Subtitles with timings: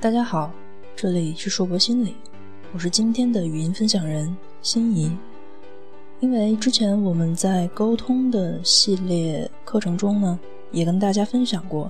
[0.00, 0.50] 大家好，
[0.96, 2.14] 这里是硕博心理，
[2.72, 5.14] 我是今天的语音分享人心怡。
[6.20, 10.40] 因为之前我们在沟通的系列课程中呢，
[10.72, 11.86] 也跟大家分享过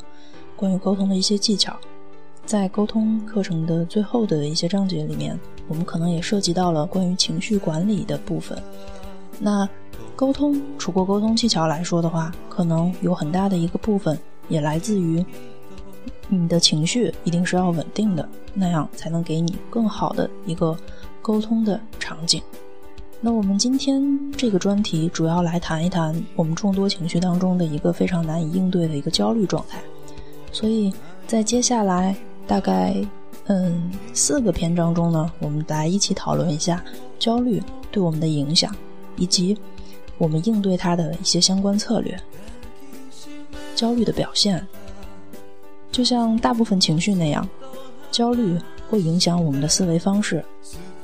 [0.57, 1.79] 关于沟通的一些技巧。
[2.45, 5.39] 在沟通课程的最后的一些章节里面，
[5.69, 8.61] 我们可能也涉及到了关于情绪管理的部分。
[9.39, 9.69] 那
[10.17, 14.19] 沟通，除过沟通技巧来说的话，可能有很大的一个部分
[14.49, 15.25] 也来自于
[16.29, 20.77] 你的情绪一定是要稳定的，那样才能给你更好的一个
[21.21, 22.43] 沟通的场景。
[23.21, 29.81] 那我们今天这个专题主要来谈一谈我们众多情绪当中的一个非常难以应对的一个焦虑状态。
[30.53, 30.93] 所以
[31.27, 32.97] 在接下来大概
[33.47, 36.83] 嗯四个篇章中呢，我们来一起讨论一下
[37.19, 38.75] 焦虑对我们的影响，
[39.17, 39.57] 以及。
[40.19, 42.15] 我们应对它的一些相关策略。
[43.75, 44.63] 焦虑的表现，
[46.01, 47.47] 就像大部分情绪那样，
[48.11, 50.43] 焦虑会影响我们的思维方式，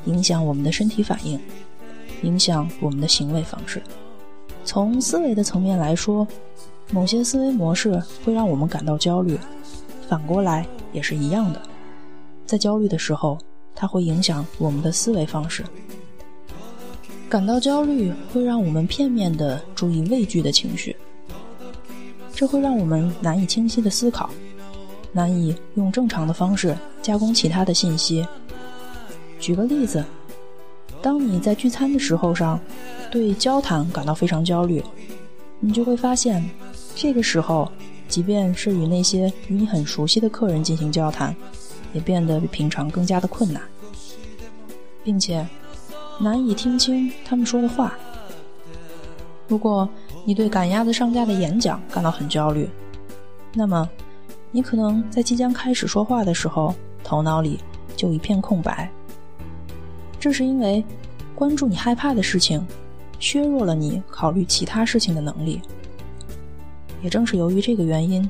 [0.06, 1.38] 影响我们的身体反应，
[2.22, 3.82] 影响我们的行为方式。
[4.64, 6.26] 从思维的层面来说，
[6.92, 9.38] 某些思维模式会让我们感到焦虑，
[10.08, 11.60] 反过来也是一样的。
[12.46, 13.36] 在焦虑的时候，
[13.74, 15.62] 它会影响我们的思维方式。
[17.28, 20.96] 感到焦虑会让我们片面的注意畏惧的情绪，
[22.32, 24.30] 这会让我们难以清晰的思考，
[25.16, 28.26] 难以用正常的方式加工其他的信息。
[29.40, 30.04] 举个例子，
[31.00, 32.60] 当你在聚餐的时候上
[33.10, 34.84] 对交谈感到非常焦虑，
[35.58, 36.46] 你就会发现，
[36.94, 37.72] 这个时候，
[38.08, 41.34] 即便是与那些与你很熟悉的客人进行交谈，
[41.94, 43.62] 也变得比平常更加的困难，
[45.02, 45.46] 并且。
[46.18, 47.92] 难以听清他们说的话。
[49.48, 49.86] 如果
[50.24, 52.66] 你对赶鸭子上架的演讲感到很焦虑，
[53.52, 53.86] 那么
[54.50, 57.60] 你可能在即将开始说话的时候，头脑里
[57.96, 58.90] 就一片空白。
[60.18, 60.84] 这是因为
[61.34, 62.66] 关注你害怕的事情，
[63.18, 65.60] 削弱了你考虑其他事情的能力。
[67.02, 68.28] 也正是由于这个原因，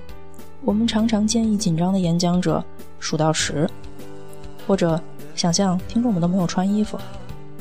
[0.63, 2.63] 我们常常建议紧张的演讲者
[2.99, 3.71] 数到十，
[4.67, 5.01] 或者
[5.35, 6.99] 想象听众们都没有穿衣服。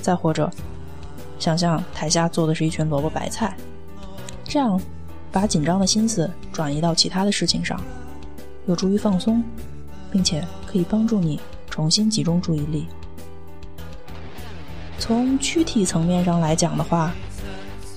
[0.02, 0.52] 再或者，
[1.40, 3.56] 想象台下坐的是一群萝卜白菜，
[4.44, 4.80] 这样
[5.32, 7.80] 把紧张的心思转移到其他的事情上，
[8.68, 9.44] 有助于放松，
[10.12, 11.40] 并且可以帮助你
[11.70, 12.88] 重新集中注意力。
[14.98, 17.14] 从躯体层面上来讲的话，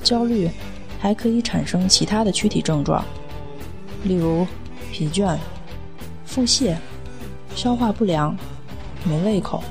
[0.03, 0.51] 焦虑
[0.99, 3.05] 还可以产生其他的躯体症状，
[4.05, 4.47] 例如
[4.93, 5.39] 疲倦、
[6.27, 6.77] 腹泻、
[7.55, 8.37] 消化不良、
[9.05, 9.62] 没胃口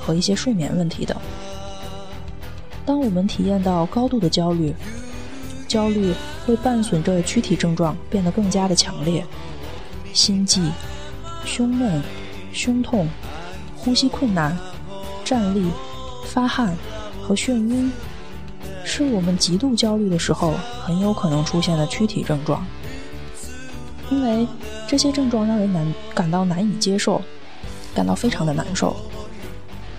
[0.00, 1.16] 和一些睡眠问题等。
[2.84, 4.74] 当我们体验到高度的焦虑，
[5.68, 6.12] 焦虑
[6.44, 9.24] 会伴随着躯体症状变得更加的强烈，
[10.12, 10.60] 心悸、
[11.44, 12.02] 胸闷、
[12.52, 13.08] 胸痛、
[13.76, 14.56] 呼吸困难、
[15.24, 15.70] 站立、
[16.26, 16.76] 发汗
[17.22, 17.92] 和眩晕，
[18.84, 22.66] 是我们极度焦虑的时候很有可能出现的躯体症状。
[24.10, 24.46] 因为
[24.88, 27.22] 这些症状让人难感到难以接受，
[27.94, 28.96] 感到非常的难受。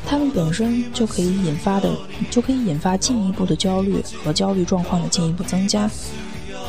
[0.06, 1.90] 它们本身就可以引发的，
[2.30, 5.90] 就可以引发进一步的焦虑和焦虑状况的进一步增加，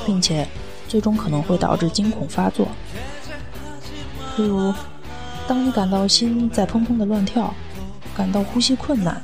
[0.06, 0.46] 并且
[0.86, 2.68] 最终可能会导致惊恐发作。
[4.36, 4.72] 例如，
[5.46, 7.52] 当你感到心在砰砰的乱跳，
[8.16, 9.20] 感到呼吸困难，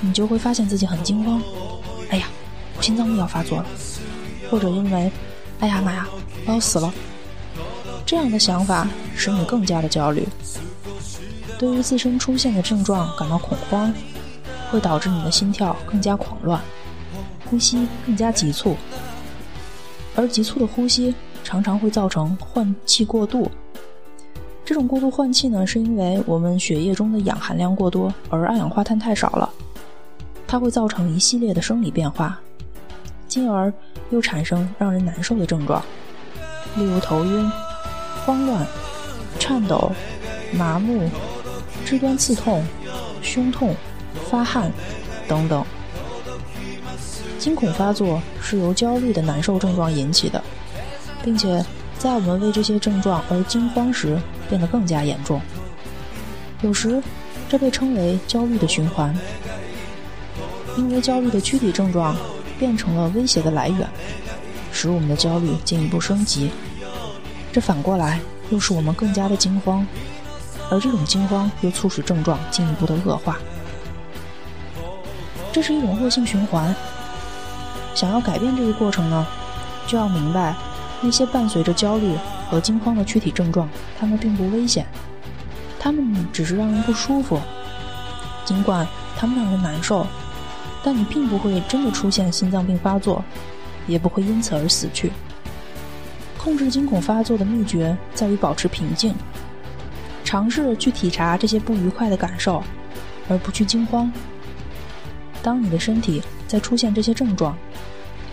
[0.00, 1.40] 你就会发现自己很惊慌。
[2.10, 2.26] 哎呀，
[2.76, 3.66] 我心脏病要发作了，
[4.50, 5.10] 或者因为，
[5.60, 6.06] 哎呀妈呀，
[6.46, 6.92] 我要死了，
[8.04, 8.86] 这样的想法
[9.16, 10.28] 使你更加的焦虑。
[11.58, 13.94] 对于自身出现的症状感到恐慌，
[14.70, 16.60] 会导致你的心跳更加狂乱，
[17.48, 18.76] 呼吸更加急促，
[20.14, 23.50] 而急促的呼吸常常会造成换气过度。
[24.64, 29.50] 这种过度换气呢，是因为我们血液中的氧含量过多，而二氧化碳太少了，
[30.46, 32.38] 它会造成一系列的生理变化，
[33.28, 33.72] 进而
[34.10, 35.82] 又产生让人难受的症状，
[36.76, 37.50] 例如头晕、
[38.24, 38.66] 慌乱、
[39.38, 39.92] 颤抖、
[40.52, 41.08] 麻木。
[41.84, 42.64] 肢端刺痛、
[43.22, 43.74] 胸痛、
[44.30, 44.70] 发汗
[45.26, 45.64] 等等，
[47.40, 50.42] 惊恐发作是由焦虑的难受症状引起的，
[51.24, 51.62] 并且
[51.98, 54.16] 在我们为这些症状而惊慌时
[54.52, 55.40] 变得更加严重。
[56.60, 57.02] 有时，
[57.48, 59.16] 这被称为焦虑的循环，
[60.76, 62.14] 因为焦虑的躯体症状
[62.58, 63.88] 变成了威胁的来源，
[64.70, 66.50] 使我们的焦虑进一步升级。
[67.50, 68.20] 这反过来
[68.50, 69.86] 又使我们更加的惊慌。
[70.70, 73.38] 而这种惊慌又促使症状进一步的恶化，
[75.50, 76.74] 这是一种恶性循环。
[77.94, 79.26] 想要改变这一过程呢，
[79.86, 80.54] 就要明白
[81.00, 82.14] 那些伴随着焦虑
[82.52, 83.66] 和惊慌的躯体症状，
[83.98, 84.86] 它们并不危险，
[85.78, 87.40] 他们只是让人不舒服，
[88.44, 90.06] 尽管他们让人难受，
[90.84, 93.24] 但你并不会真的出现心脏病发作，
[93.86, 95.10] 也不会因此而死去。
[96.36, 99.14] 控制惊恐发作的秘诀在于保持平静，
[100.22, 102.62] 尝试去体察这些不愉快的感受，
[103.30, 104.12] 而不去惊慌。
[105.42, 107.56] 当你的身体在出现这些症状，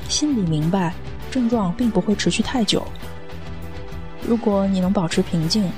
[0.10, 0.94] 心里明白
[1.32, 2.86] 症状并不会持续太久。
[4.22, 5.70] 如果你能保持平静，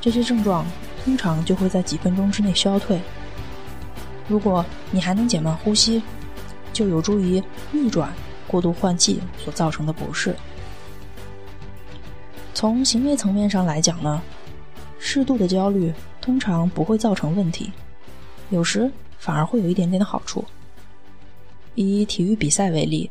[0.00, 0.66] 这些症状
[1.04, 3.00] 通常就会在几分钟之内消退。
[4.28, 6.02] 如果你还能减慢呼吸，
[6.72, 8.12] 就有助于逆转
[8.46, 10.34] 过度换气所造成的不适。
[12.52, 14.22] 从行为层面上来讲呢，
[14.98, 17.72] 适度的焦虑通常不会造成问题，
[18.50, 20.44] 有时反而会有一点点的好处。
[21.74, 23.10] 以体育比赛为例，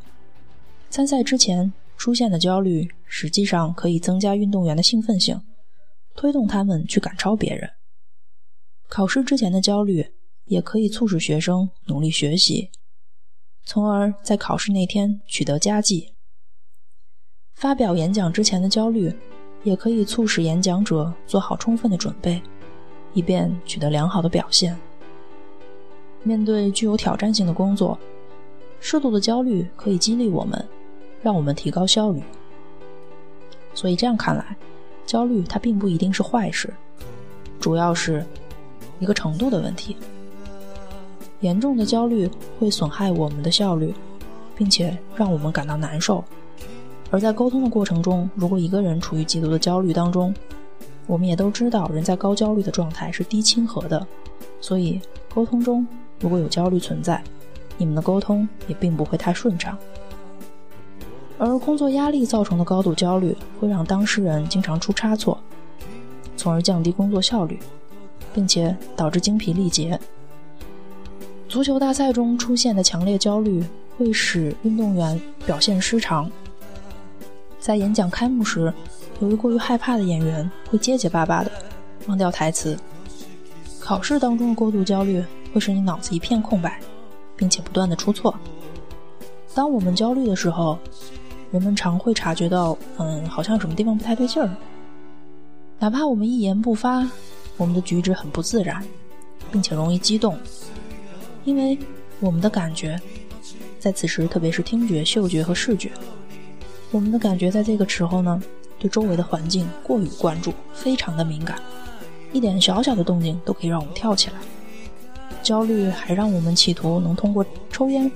[0.89, 5.39] 参赛之前出现的焦虑，实际上可以增加运动员的兴奋性，
[6.15, 7.69] 推动他们去赶超别人。
[8.89, 10.03] 考试之前的焦虑，
[10.45, 12.71] 也可以促使学生努力学习，
[13.63, 16.13] 从而在考试那天取得佳绩。
[17.53, 19.13] 发表演讲之前的焦虑。
[19.63, 22.41] 也可以促使演讲者做好充分的准备，
[23.13, 24.77] 以便取得良好的表现。
[26.21, 27.97] 面对具有挑战性的工作，
[28.81, 30.67] 适度的焦虑可以激励我们，
[31.21, 32.21] 让我们提高效率。
[33.73, 34.55] 所以这样看来，
[35.05, 36.73] 焦虑它并不一定是坏事，
[37.59, 38.25] 主要是
[38.99, 39.95] 一个程度的问题。
[41.41, 43.93] 严重的焦虑会损害我们的效率，
[44.55, 46.23] 并且让我们感到难受。
[47.11, 50.33] 而在沟通的过程中，如果一个人处于极度的焦虑当中，
[51.05, 54.07] 我们也都知道，人在高焦虑的状态是低亲和的，
[54.61, 55.01] 所以
[55.33, 55.85] 沟通中
[56.19, 57.21] 如果有焦虑存在，
[57.77, 59.77] 你们的沟通也并不会太顺畅。
[61.37, 65.37] 而工作压力造成的高度焦虑，会让当事人经常出差错，
[66.37, 67.59] 从而降低工作效率，
[68.33, 69.99] 并且导致精疲力竭。
[71.49, 73.63] 足球大赛中出现的强烈焦虑，
[73.97, 76.31] 会使运动员表现失常。
[77.59, 78.73] 在演讲开幕时，
[79.19, 81.51] 由于过于害怕的演员会结结巴巴的
[82.07, 82.77] 忘掉台词。
[83.79, 86.79] 考试当中的过度焦虑会使你脑子一片空白，
[87.35, 88.33] 并且不断的出错。
[89.53, 90.79] 当我们焦虑的时候，
[91.53, 94.49] 人们常会察觉到，嗯，好像有什么地方不太对劲儿。
[95.77, 97.07] 哪怕我们一言不发，
[97.57, 98.83] 我们的举止很不自然，
[99.51, 100.35] 并且容易激动，
[101.43, 101.77] 因为
[102.19, 102.99] 我们的感觉
[103.79, 105.91] 在此时，特别是听觉、嗅觉和视觉。
[106.89, 108.41] 我们的感觉在这个时候呢，
[108.79, 111.61] 对周围的环境过于关注，非常的敏感，
[112.31, 114.37] 一点小小的动静都可以让我们跳起来。
[115.43, 118.11] 焦虑还让我们企图能通过抽烟、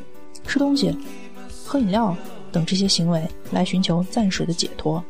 [0.48, 0.98] 吃东西、
[1.64, 2.18] 喝饮料
[2.52, 5.04] 等这些行为来寻求暂时的解脱。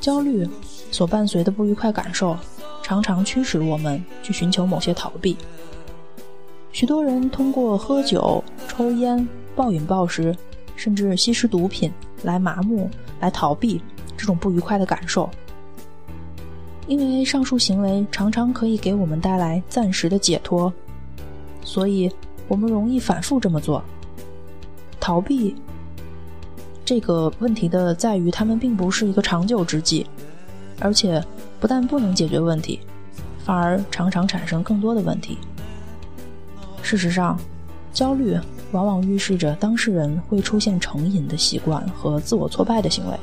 [0.00, 0.48] 焦虑
[0.90, 2.36] 所伴随的不愉快感受，
[2.82, 5.36] 常常驱使我们去寻求某些逃避。
[6.72, 10.36] 许多人通过喝酒、抽烟、暴饮暴食。
[10.76, 11.92] 甚至吸食毒品
[12.22, 12.88] 来麻木、
[13.20, 13.82] 来逃避
[14.16, 15.28] 这种不愉快的感受，
[16.86, 20.72] 因为上述行为常常可以给我们带来暂时的解脱，
[21.62, 22.10] 所以
[22.48, 23.84] 我们容易反复这么做。
[25.00, 25.56] 逃避
[26.84, 30.06] 这个问题的在于，他们并不是一个长久之计，
[30.78, 31.20] 而且
[31.58, 32.78] 不但不能解决问题，
[33.44, 35.38] 反而常常产生更多的问题。
[36.82, 37.36] 事实上，
[37.92, 38.38] 焦虑。
[38.72, 43.16] 往往预示着当事人会出现成瘾的习惯和自我挫败的行为。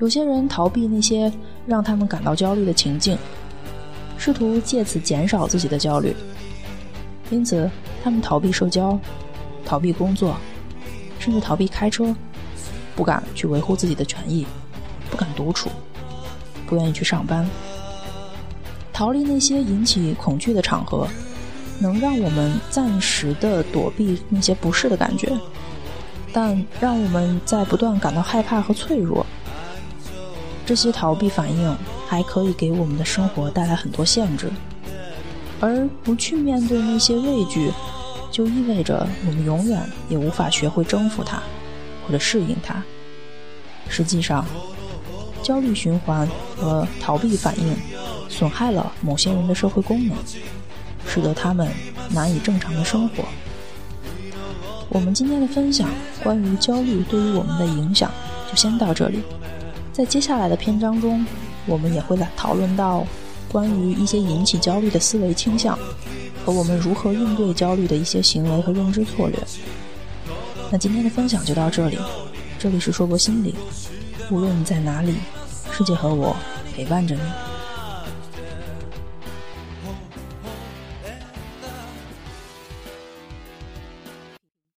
[0.00, 1.32] 有些人逃避那些
[1.68, 3.16] 让他们感到焦虑的情境，
[4.16, 6.16] 试图借此减少自己的焦虑。
[7.30, 7.70] 因此，
[8.02, 8.98] 他们逃避社交，
[9.68, 10.34] 逃避工作，
[11.18, 12.16] 甚至逃避开车，
[12.96, 14.46] 不敢去维护自己的权益，
[15.10, 15.68] 不敢独处，
[16.66, 17.46] 不愿意去上班，
[18.94, 21.06] 逃离那些引起恐惧的场合。
[21.80, 25.30] 能让我们暂时的躲避那些不适的感觉，
[26.32, 29.24] 但让我们在不断感到害怕和脆弱。
[30.66, 31.76] 这些逃避反应
[32.08, 34.50] 还可以给我们的生活带来很多限制，
[35.60, 37.70] 而不去面对那些畏惧，
[38.38, 41.42] 就意味着我们永远也无法学会征服它，
[42.06, 42.80] 或者适应它。
[43.88, 44.46] 实际上，
[45.42, 46.24] 焦虑循环
[46.56, 47.76] 和逃避反应
[48.28, 50.16] 损害了某些人的社会功能。
[51.04, 51.66] 使得他们
[52.10, 53.24] 难以正常的生活。
[54.88, 55.90] 我们今天的分享
[56.22, 58.08] 关于焦虑对于我们的影响
[58.48, 59.20] 就先到这里，
[59.92, 61.26] 在接下来的篇章中，
[61.66, 63.04] 我们也会来讨论到
[63.50, 65.76] 关于一些引起焦虑的思维倾向
[66.44, 69.38] 和我们如何应对焦虑的一些行为和认知策略。
[70.70, 71.98] 那今天的分享就到这里，
[72.58, 73.54] 这里是硕博心理，
[74.30, 75.14] 无论你在哪里，
[75.72, 76.36] 世界和我。
[76.74, 77.47] 陪伴着你。